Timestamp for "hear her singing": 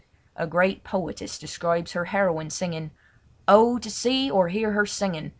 4.49-5.29